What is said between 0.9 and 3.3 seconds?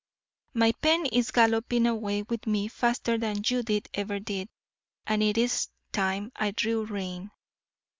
is galloping away with me faster